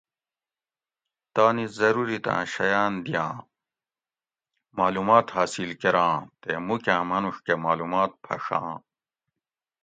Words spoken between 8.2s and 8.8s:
پھݭاں۔